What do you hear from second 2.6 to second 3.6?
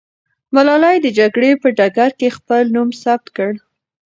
نوم ثبت کړ.